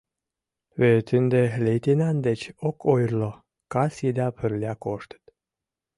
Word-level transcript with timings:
—Вет 0.79 1.07
ынде 1.17 1.43
лейтенант 1.65 2.19
деч 2.27 2.41
ок 2.67 2.77
ойырло, 2.93 3.31
кас 3.73 3.93
еда 4.09 4.27
пырля 4.37 4.73
коштыт. 4.83 5.23